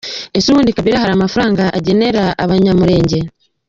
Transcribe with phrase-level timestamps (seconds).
[0.37, 3.17] Ese ubundi Kabila hari amafaranga agenera Abanyamurenge?